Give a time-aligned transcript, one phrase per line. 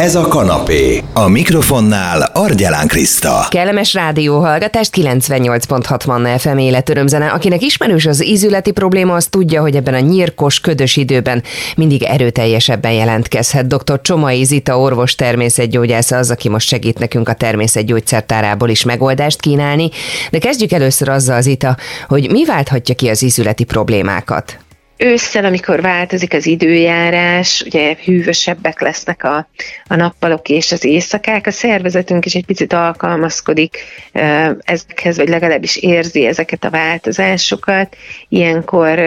[0.00, 1.02] Ez a kanapé.
[1.12, 3.46] A mikrofonnál Argyelán Kriszta.
[3.48, 7.26] Kellemes rádióhallgatást 98.6 Manna FM életörömzene.
[7.26, 11.42] Akinek ismerős az ízületi probléma, az tudja, hogy ebben a nyírkos, ködös időben
[11.76, 13.66] mindig erőteljesebben jelentkezhet.
[13.66, 14.00] Dr.
[14.00, 19.90] Csomai Zita orvos természetgyógyász az, aki most segít nekünk a természetgyógyszertárából is megoldást kínálni.
[20.30, 21.76] De kezdjük először azzal, Zita,
[22.08, 24.63] hogy mi válthatja ki az ízületi problémákat?
[25.04, 29.48] Ősszel, amikor változik az időjárás, ugye hűvösebbek lesznek a,
[29.86, 33.78] a nappalok és az éjszakák, a szervezetünk is egy picit alkalmazkodik
[34.58, 37.96] ezekhez, vagy legalábbis érzi ezeket a változásokat.
[38.28, 38.98] Ilyenkor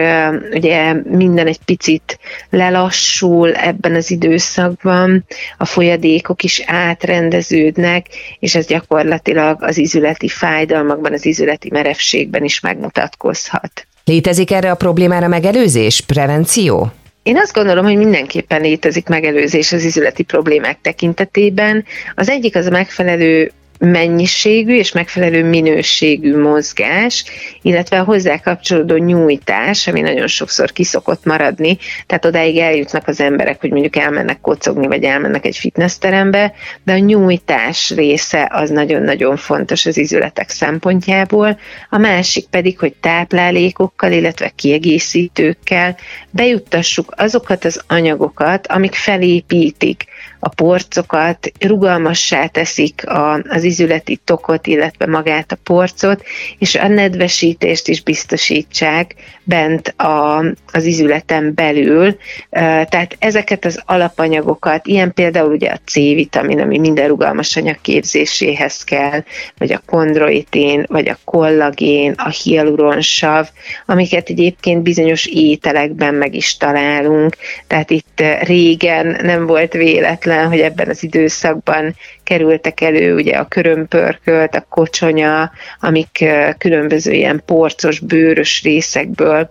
[0.52, 2.18] ugye minden egy picit
[2.50, 5.24] lelassul ebben az időszakban,
[5.58, 8.06] a folyadékok is átrendeződnek,
[8.38, 13.87] és ez gyakorlatilag az izületi fájdalmakban, az izületi merevségben is megmutatkozhat.
[14.08, 16.92] Létezik erre a problémára megelőzés, prevenció?
[17.22, 21.84] Én azt gondolom, hogy mindenképpen létezik megelőzés az izületi problémák tekintetében.
[22.14, 27.24] Az egyik az a megfelelő mennyiségű és megfelelő minőségű mozgás,
[27.62, 33.60] illetve a hozzá kapcsolódó nyújtás, ami nagyon sokszor kiszokott maradni, tehát odáig eljutnak az emberek,
[33.60, 36.52] hogy mondjuk elmennek kocogni, vagy elmennek egy fitnessterembe,
[36.84, 41.58] de a nyújtás része az nagyon-nagyon fontos az izületek szempontjából.
[41.90, 45.96] A másik pedig, hogy táplálékokkal, illetve kiegészítőkkel
[46.30, 50.04] bejuttassuk azokat az anyagokat, amik felépítik
[50.38, 56.22] a porcokat, rugalmassá teszik a, az izületi tokot, illetve magát a porcot,
[56.58, 62.16] és a nedvesítést is biztosítsák bent a, az izületen belül.
[62.50, 69.24] Tehát ezeket az alapanyagokat, ilyen például ugye a C-vitamin, ami minden rugalmas anyag képzéséhez kell,
[69.58, 73.48] vagy a kondroitin, vagy a kollagén, a hialuronsav,
[73.86, 77.36] amiket egyébként bizonyos ételekben meg is találunk.
[77.66, 84.54] Tehát itt régen nem volt véletlen, hogy ebben az időszakban kerültek elő ugye a körömpörkölt,
[84.54, 85.50] a kocsonya,
[85.80, 86.24] amik
[86.58, 89.50] különböző ilyen porcos, bőrös részekből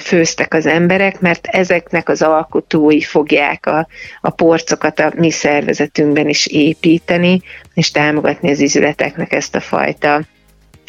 [0.00, 3.88] főztek az emberek, mert ezeknek az alkotói fogják a,
[4.20, 7.40] a porcokat a mi szervezetünkben is építeni,
[7.74, 10.20] és támogatni az izületeknek ezt a fajta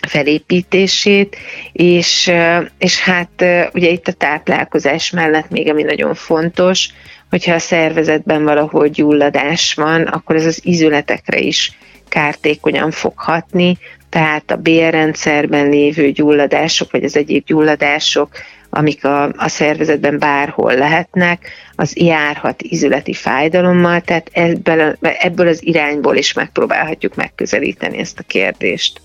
[0.07, 1.35] felépítését,
[1.71, 2.31] és,
[2.77, 6.89] és hát ugye itt a táplálkozás mellett még ami nagyon fontos,
[7.29, 11.77] hogyha a szervezetben valahol gyulladás van, akkor ez az izületekre is
[12.07, 13.77] kártékonyan fog hatni,
[14.09, 18.29] tehát a bélrendszerben lévő gyulladások, vagy az egyéb gyulladások,
[18.69, 26.15] amik a, a szervezetben bárhol lehetnek, az járhat izületi fájdalommal, tehát ebből, ebből az irányból
[26.15, 29.01] is megpróbálhatjuk megközelíteni ezt a kérdést.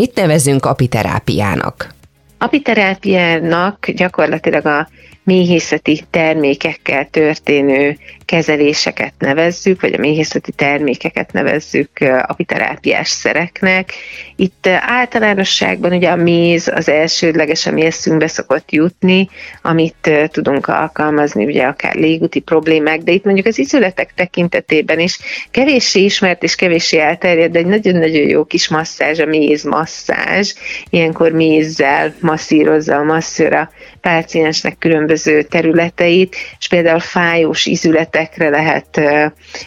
[0.00, 1.94] Mit nevezünk apiterápiának?
[2.38, 4.88] Apiterápiának gyakorlatilag a
[5.24, 11.90] méhészeti termékekkel történő kezeléseket nevezzük, vagy a méhészeti termékeket nevezzük
[12.22, 13.92] apiterápiás szereknek.
[14.36, 19.28] Itt általánosságban ugye a méz az elsődleges, ami eszünkbe szokott jutni,
[19.62, 25.18] amit tudunk alkalmazni, ugye akár légúti problémák, de itt mondjuk az izületek tekintetében is
[25.50, 30.54] kevéssé ismert és kevéssé elterjedt, de egy nagyon-nagyon jó kis masszázs, a méz masszázs.
[30.90, 33.70] Ilyenkor mézzel masszírozza a masszőr a
[34.00, 39.00] páciensnek különböző területeit, és például fájós izületek ünnepekre lehet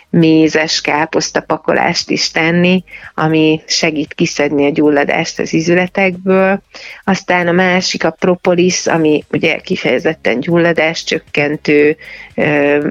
[0.10, 2.84] mézes káposztapakolást is tenni,
[3.16, 6.62] ami segít kiszedni a gyulladást az izületekből.
[7.04, 11.98] Aztán a másik a propolis, ami ugye kifejezetten gyulladás csökkentő,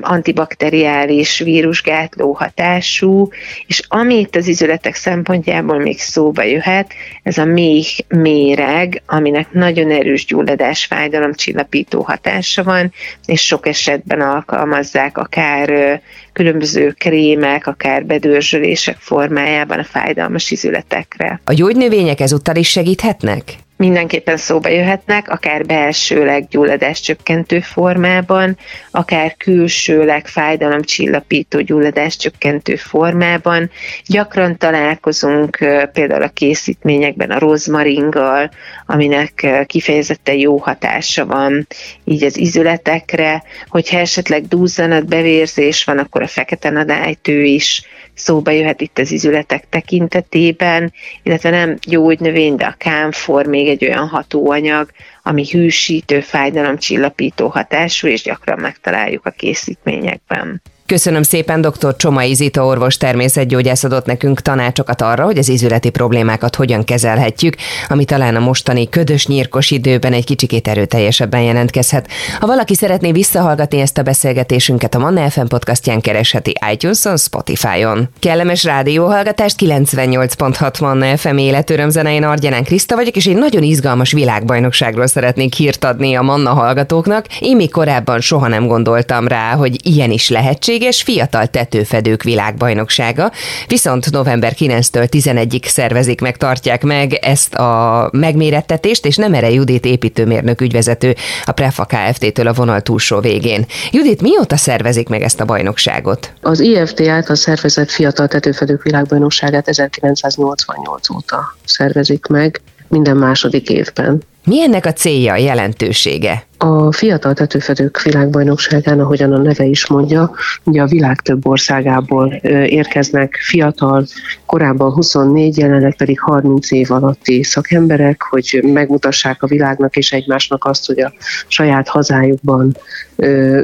[0.01, 3.29] antibakteriális, vírusgátló hatású,
[3.67, 6.93] és amit az izületek szempontjából még szóba jöhet,
[7.23, 10.85] ez a méh méreg, aminek nagyon erős gyulladás
[11.33, 12.93] fájdalomcsillapító hatása van,
[13.25, 16.01] és sok esetben alkalmazzák akár
[16.33, 21.41] különböző krémek, akár bedörzsölések formájában a fájdalmas izületekre.
[21.45, 23.43] A gyógynövények ezúttal is segíthetnek?
[23.83, 28.59] Mindenképpen szóba jöhetnek, akár belsőleg gyulladás csökkentő formában,
[28.91, 33.71] akár külsőleg fájdalomcsillapító gyulladás csökkentő formában.
[34.07, 35.59] Gyakran találkozunk
[35.93, 38.51] például a készítményekben a rozmaringgal,
[38.87, 41.67] aminek kifejezetten jó hatása van
[42.05, 47.83] így az izületekre, hogyha esetleg duzzanat, bevérzés van, akkor a fekete nadálytő is
[48.23, 50.93] szóba jöhet itt az izületek tekintetében,
[51.23, 54.91] illetve nem gyógynövény, de a kámfor még egy olyan hatóanyag,
[55.23, 60.63] ami hűsítő, fájdalomcsillapító hatású, és gyakran megtaláljuk a készítményekben.
[60.93, 61.97] Köszönöm szépen, dr.
[61.97, 67.55] Csomai Zita orvos természetgyógyász adott nekünk tanácsokat arra, hogy az ízületi problémákat hogyan kezelhetjük,
[67.89, 72.09] ami talán a mostani ködös nyírkos időben egy kicsikét erőteljesebben jelentkezhet.
[72.41, 78.09] Ha valaki szeretné visszahallgatni ezt a beszélgetésünket, a Manna FM podcastján keresheti iTunes-on, Spotify-on.
[78.19, 85.07] Kellemes rádióhallgatást 98.6 Manna FM életörömzene, én Argyanán Kriszta vagyok, és egy nagyon izgalmas világbajnokságról
[85.07, 87.27] szeretnék hírt adni a Manna hallgatóknak.
[87.41, 93.33] Én még korábban soha nem gondoltam rá, hogy ilyen is lehetséges fiatal tetőfedők világbajnoksága,
[93.67, 99.85] viszont november 9-től 11-ig szervezik meg, tartják meg ezt a megmérettetést, és nem erre Judit
[99.85, 101.15] építőmérnök ügyvezető
[101.45, 103.67] a Prefa Kft-től a vonal túlsó végén.
[103.91, 106.33] Judit, mióta szervezik meg ezt a bajnokságot?
[106.41, 114.23] Az IFT által szervezett fiatal tetőfedők világbajnokságát 1988 óta szervezik meg minden második évben.
[114.45, 116.47] Mi ennek a célja, a jelentősége?
[116.65, 120.31] A Fiatal Tetőfedők Világbajnokságán, ahogyan a neve is mondja,
[120.65, 122.33] ugye a világ több országából
[122.67, 124.07] érkeznek fiatal,
[124.47, 130.87] korábban 24, jelenleg pedig 30 év alatti szakemberek, hogy megmutassák a világnak és egymásnak azt,
[130.87, 131.13] hogy a
[131.47, 132.77] saját hazájukban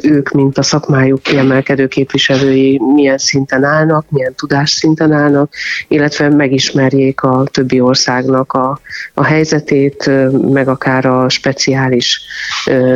[0.02, 5.52] ők, mint a szakmájuk kiemelkedő képviselői milyen szinten állnak, milyen tudásszinten állnak,
[5.88, 8.80] illetve megismerjék a többi országnak a,
[9.14, 10.10] a helyzetét,
[10.52, 12.20] meg akár a speciális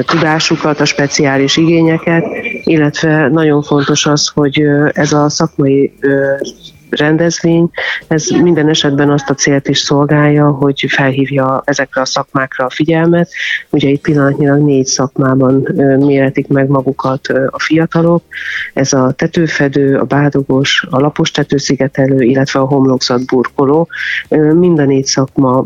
[0.07, 2.25] tudásukat, a speciális igényeket,
[2.65, 4.63] illetve nagyon fontos az, hogy
[4.93, 5.93] ez a szakmai
[6.97, 7.71] rendezvény,
[8.09, 13.31] ez minden esetben azt a célt is szolgálja, hogy felhívja ezekre a szakmákra a figyelmet.
[13.71, 15.69] Ugye itt pillanatnyilag négy szakmában
[15.99, 18.23] méretik meg magukat a fiatalok.
[18.75, 23.89] Ez a tetőfedő, a bádogos, a lapos tetőszigetelő, illetve a homlokzat burkoló.
[24.55, 25.65] Mind a négy szakma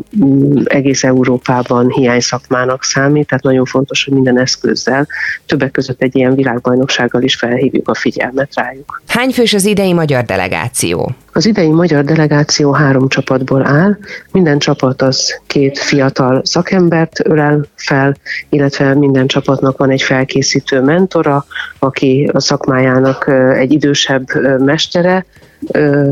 [0.65, 5.07] egész Európában hiány szakmának számít, tehát nagyon fontos, hogy minden eszközzel,
[5.47, 9.03] többek között egy ilyen világbajnoksággal is felhívjuk a figyelmet rájuk.
[9.07, 11.16] Hány fős az idei magyar delegáció?
[11.33, 13.97] Az idei magyar delegáció három csapatból áll.
[14.33, 18.17] Minden csapat az két fiatal szakembert ölel fel,
[18.49, 21.45] illetve minden csapatnak van egy felkészítő mentora,
[21.79, 24.27] aki a szakmájának egy idősebb
[24.59, 25.27] mestere,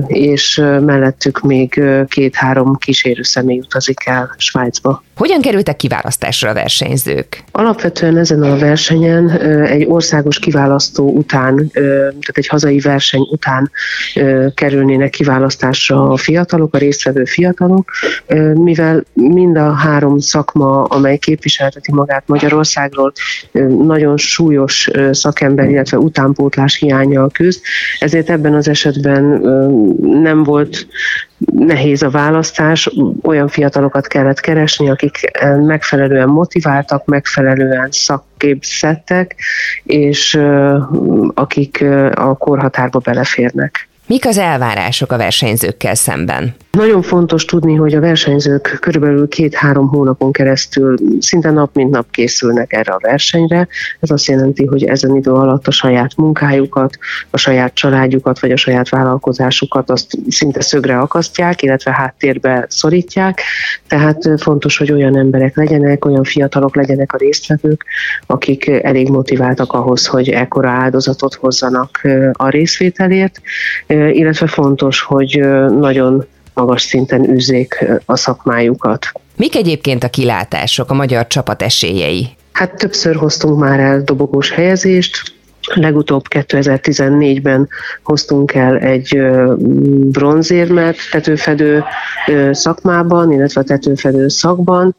[0.06, 5.02] és mellettük még két-három kísérő személy utazik el Svájcba.
[5.16, 7.44] Hogyan kerültek kiválasztásra a versenyzők?
[7.52, 9.30] Alapvetően ezen a versenyen
[9.66, 13.70] egy országos kiválasztó után, tehát egy hazai verseny után
[14.54, 17.90] kerülnének kiválasztásra a fiatalok, a résztvevő fiatalok,
[18.54, 23.12] mivel mind a három szakma, amely képviselteti magát Magyarországról,
[23.84, 27.60] nagyon súlyos szakember, illetve utánpótlás hiánya küzd,
[27.98, 29.43] ezért ebben az esetben
[30.00, 30.86] nem volt
[31.52, 32.90] nehéz a választás,
[33.22, 35.30] olyan fiatalokat kellett keresni, akik
[35.66, 39.36] megfelelően motiváltak, megfelelően szakképzettek,
[39.82, 40.40] és
[41.34, 43.88] akik a korhatárba beleférnek.
[44.06, 46.54] Mik az elvárások a versenyzőkkel szemben?
[46.70, 52.72] Nagyon fontos tudni, hogy a versenyzők körülbelül két-három hónapon keresztül szinte nap mint nap készülnek
[52.72, 53.68] erre a versenyre.
[54.00, 56.98] Ez azt jelenti, hogy ezen idő alatt a saját munkájukat,
[57.30, 63.40] a saját családjukat vagy a saját vállalkozásukat azt szinte szögre akasztják, illetve háttérbe szorítják.
[63.88, 67.84] Tehát fontos, hogy olyan emberek legyenek, olyan fiatalok legyenek a résztvevők,
[68.26, 72.00] akik elég motiváltak ahhoz, hogy ekkora áldozatot hozzanak
[72.32, 73.40] a részvételért,
[74.12, 75.40] illetve fontos, hogy
[75.78, 79.12] nagyon magas szinten űzzék a szakmájukat.
[79.36, 82.28] Mik egyébként a kilátások, a magyar csapat esélyei?
[82.52, 85.34] Hát többször hoztunk már el dobogós helyezést,
[85.74, 87.68] Legutóbb 2014-ben
[88.02, 89.20] hoztunk el egy
[90.10, 91.84] bronzérmet tetőfedő
[92.50, 94.94] szakmában, illetve tetőfedő szakban.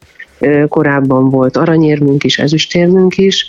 [0.68, 3.46] Korábban volt aranyérmünk is, ezüstérmünk is.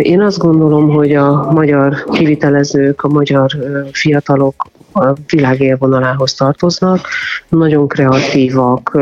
[0.00, 3.50] Én azt gondolom, hogy a magyar kivitelezők, a magyar
[3.92, 7.08] fiatalok a világ élvonalához tartoznak,
[7.48, 8.92] nagyon kreatívak,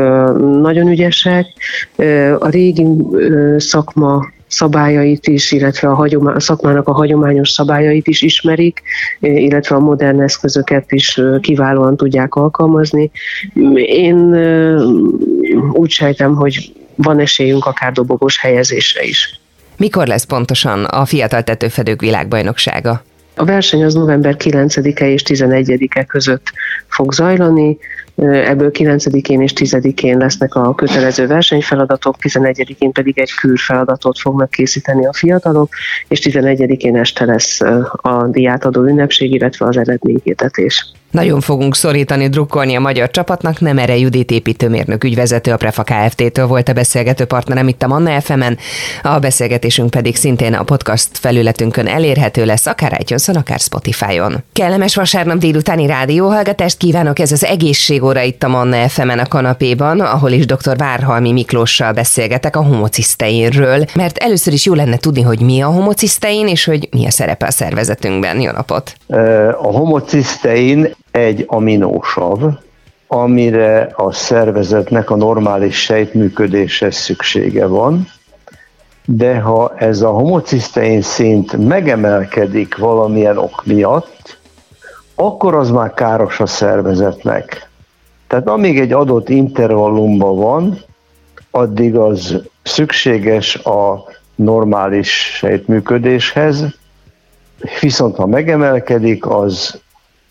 [0.61, 1.47] nagyon ügyesek.
[2.39, 2.85] A régi
[3.57, 8.81] szakma szabályait is, illetve a, hagyomá- a szakmának a hagyományos szabályait is ismerik,
[9.19, 13.11] illetve a modern eszközöket is kiválóan tudják alkalmazni.
[13.75, 14.35] Én
[15.71, 19.39] úgy sejtem, hogy van esélyünk akár dobogós helyezésre is.
[19.77, 23.03] Mikor lesz pontosan a Fiatal Tetőfedők világbajnoksága?
[23.35, 26.51] A verseny az november 9-e és 11-e között
[26.87, 27.77] fog zajlani.
[28.25, 35.13] Ebből 9-én és 10-én lesznek a kötelező versenyfeladatok, 11-én pedig egy külfeladatot fognak készíteni a
[35.13, 35.69] fiatalok,
[36.07, 40.91] és 11-én este lesz a diátadó ünnepség, illetve az eredményhirdetés.
[41.13, 46.47] Nagyon fogunk szorítani, drukkolni a magyar csapatnak, nem erre Judit építőmérnök ügyvezető a Prefa Kft-től
[46.47, 48.41] volt a beszélgető partnerem itt a Manna fm
[49.03, 54.43] a beszélgetésünk pedig szintén a podcast felületünkön elérhető lesz, akár itunes akár Spotify-on.
[54.53, 60.31] Kellemes vasárnap délutáni rádióhallgatást kívánok, ez az egészségóra itt a Manna fm a kanapéban, ahol
[60.31, 60.77] is dr.
[60.77, 66.47] Várhalmi Miklóssal beszélgetek a homociszteinről, mert először is jó lenne tudni, hogy mi a homocisztein,
[66.47, 68.41] és hogy mi a szerepe a szervezetünkben.
[68.41, 68.95] Jó napot!
[69.61, 72.39] A homocisztein egy aminósav,
[73.07, 78.07] amire a szervezetnek a normális sejtműködéshez szüksége van,
[79.05, 84.37] de ha ez a homocisztein szint megemelkedik valamilyen ok miatt,
[85.15, 87.69] akkor az már káros a szervezetnek.
[88.27, 90.77] Tehát amíg egy adott intervallumban van,
[91.51, 94.05] addig az szükséges a
[94.35, 96.65] normális sejtműködéshez,
[97.79, 99.81] viszont ha megemelkedik, az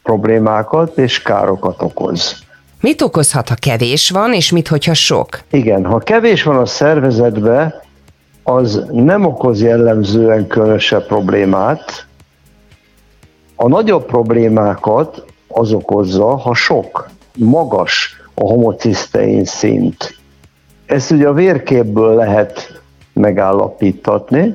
[0.03, 2.43] problémákat és károkat okoz.
[2.81, 5.41] Mit okozhat, ha kevés van, és mit, hogyha sok?
[5.51, 7.83] Igen, ha kevés van a szervezetbe,
[8.43, 12.07] az nem okoz jellemzően különösebb problémát.
[13.57, 20.17] A nagyobb problémákat az okozza, ha sok, magas a homocisztein szint.
[20.87, 22.83] Ezt ugye a vérképből lehet
[23.13, 24.53] megállapítatni,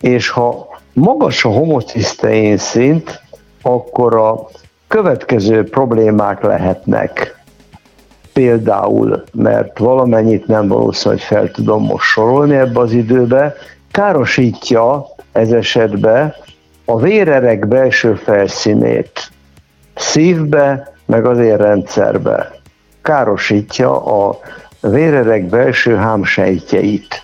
[0.00, 3.22] és ha magas a homocisztein szint,
[3.66, 4.48] akkor a
[4.88, 7.42] következő problémák lehetnek.
[8.32, 13.54] Például, mert valamennyit nem valószínű, hogy fel tudom most sorolni ebbe az időbe,
[13.90, 16.34] károsítja ez esetben
[16.84, 19.30] a vérerek belső felszínét,
[19.94, 22.50] szívbe, meg az érrendszerbe.
[23.02, 24.38] Károsítja a
[24.80, 27.22] vérerek belső hámsejtjeit.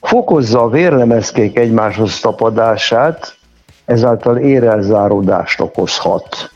[0.00, 3.38] Fokozza a vérlemezkék egymáshoz tapadását,
[3.90, 6.50] ezáltal érelzáródást okozhat.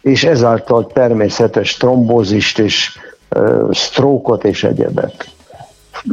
[0.00, 2.98] És ezáltal természetes trombózist és
[3.70, 5.28] sztrókot és egyebet.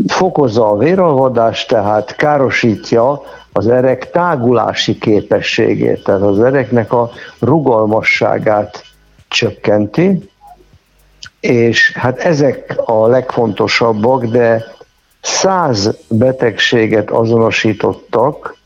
[0.08, 8.84] Fokozza a véralvadást, tehát károsítja az erek tágulási képességét, tehát az ereknek a rugalmasságát
[9.28, 10.30] csökkenti,
[11.40, 14.66] és hát ezek a legfontosabbak, de
[15.22, 18.58] száz betegséget azonosítottak,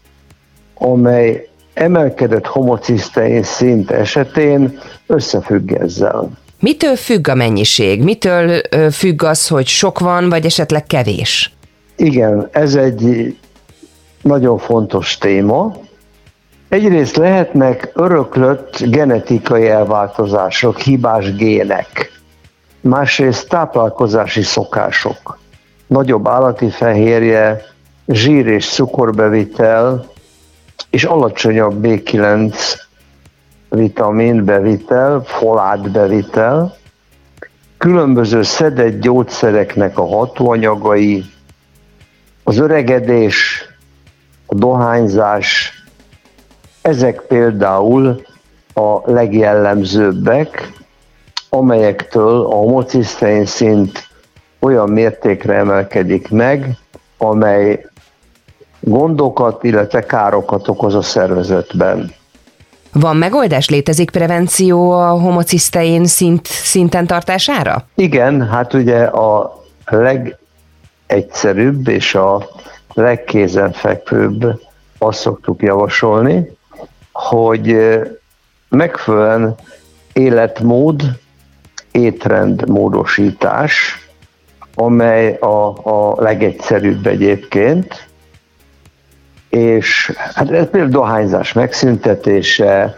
[0.73, 1.48] amely
[1.79, 6.29] emelkedett homocisztein szint esetén összefügg ezzel.
[6.59, 8.03] Mitől függ a mennyiség?
[8.03, 11.53] Mitől függ az, hogy sok van, vagy esetleg kevés?
[11.95, 13.35] Igen, ez egy
[14.21, 15.75] nagyon fontos téma.
[16.69, 22.11] Egyrészt lehetnek öröklött genetikai elváltozások, hibás gének.
[22.81, 25.37] Másrészt táplálkozási szokások.
[25.87, 27.61] Nagyobb állati fehérje,
[28.07, 30.05] zsír és cukorbevitel,
[30.89, 32.55] és alacsonyabb B9
[33.69, 36.75] vitamin bevitel, folát bevitel,
[37.77, 41.23] különböző szedett gyógyszereknek a hatóanyagai,
[42.43, 43.65] az öregedés,
[44.45, 45.73] a dohányzás,
[46.81, 48.21] ezek például
[48.73, 50.71] a legjellemzőbbek,
[51.49, 54.07] amelyektől a homocisztein szint
[54.59, 56.77] olyan mértékre emelkedik meg,
[57.17, 57.88] amely
[58.79, 62.11] gondokat, illetve károkat okoz a szervezetben.
[62.93, 63.69] Van megoldás?
[63.69, 67.85] Létezik prevenció a homocisztein szint, szinten tartására?
[67.95, 72.49] Igen, hát ugye a legegyszerűbb és a
[72.93, 74.61] legkézenfekvőbb
[74.97, 76.57] azt szoktuk javasolni,
[77.11, 77.77] hogy
[78.69, 79.55] megfelelően
[80.13, 81.03] életmód,
[81.91, 83.97] étrendmódosítás,
[84.75, 88.08] amely a, a legegyszerűbb egyébként,
[89.49, 92.95] és hát ez például dohányzás megszüntetése,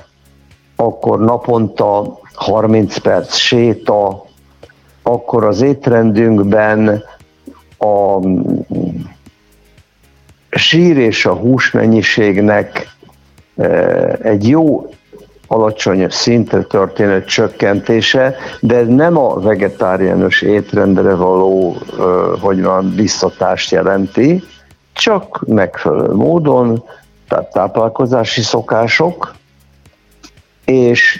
[0.75, 4.25] akkor naponta 30 perc séta,
[5.03, 7.03] akkor az étrendünkben
[7.79, 8.19] a
[10.49, 12.87] sír és a hús mennyiségnek
[13.57, 13.67] e,
[14.21, 14.89] egy jó
[15.47, 22.01] alacsony szintre történő csökkentése, de ez nem a vegetáriánus étrendre való, e,
[22.39, 24.43] hogy van, visszatást jelenti,
[24.93, 26.83] csak megfelelő módon,
[27.27, 29.35] tehát táplálkozási szokások,
[30.65, 31.19] és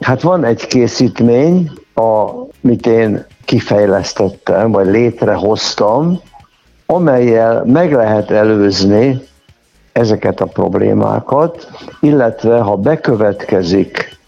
[0.00, 6.20] hát van egy készítmény, amit én kifejlesztettem, vagy létrehoztam,
[6.86, 9.22] amelyel meg lehet előzni
[9.92, 11.68] ezeket a problémákat,
[12.00, 14.18] illetve ha bekövetkezik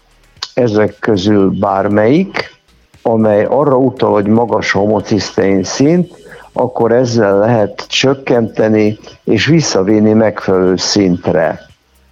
[0.53, 2.61] ezek közül bármelyik,
[3.01, 6.22] amely arra utal, hogy magas homocisztein szint,
[6.53, 11.59] akkor ezzel lehet csökkenteni és visszavinni megfelelő szintre.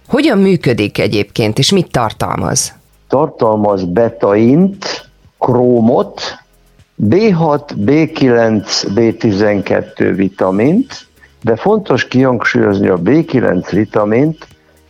[0.08, 2.74] Hogyan működik egyébként, és mit tartalmaz?
[3.08, 5.08] Tartalmaz betaint,
[5.38, 6.20] krómot,
[7.08, 11.06] B6, B9, B12 vitamint,
[11.42, 14.46] de fontos kihangsúlyozni a B9 vitamint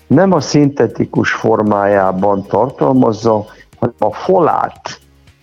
[0.06, 3.44] nem a szintetikus formájában tartalmazza,
[3.78, 5.00] hanem a folát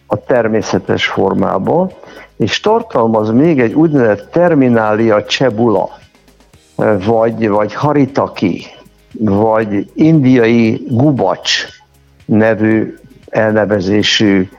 [0.07, 1.91] a természetes formában,
[2.39, 5.89] és tartalmaz még egy úgynevezett terminália cebula,
[7.05, 8.65] vagy, vagy haritaki,
[9.12, 11.65] vagy indiai gubacs
[12.25, 12.96] nevű
[13.29, 14.50] elnevezésű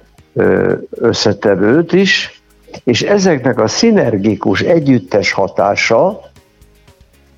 [0.91, 2.43] összetevőt is,
[2.85, 6.21] és ezeknek a szinergikus együttes hatása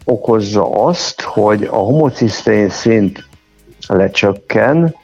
[0.05, 3.25] okozza azt, hogy a homocisztein szint
[3.89, 4.95] lecsökken,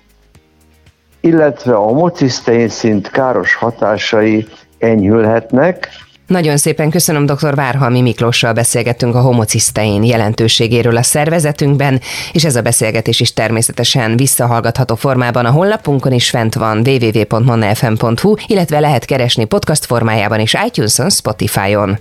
[1.20, 4.46] illetve a homocisztein szint káros hatásai
[4.78, 5.88] enyhülhetnek,
[6.28, 7.54] nagyon szépen köszönöm, dr.
[7.54, 12.00] Várhalmi Miklóssal beszélgettünk a homocisztein jelentőségéről a szervezetünkben,
[12.32, 18.80] és ez a beszélgetés is természetesen visszahallgatható formában a honlapunkon is fent van www.mannafm.hu, illetve
[18.80, 21.98] lehet keresni podcast formájában is iTunes-on, Spotify-on.